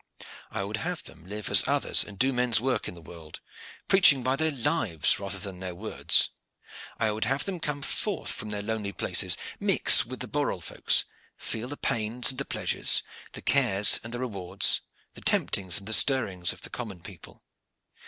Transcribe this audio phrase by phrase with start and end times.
[0.49, 3.39] "I would have them live as others and do men's work in the world,
[3.87, 6.31] preaching by their lives rather than their words.
[6.97, 11.05] I would have them come forth from their lonely places, mix with the borel folks,
[11.37, 13.03] feel the pains and the pleasures,
[13.33, 14.81] the cares and the rewards,
[15.13, 17.43] the temptings and the stirrings of the common people.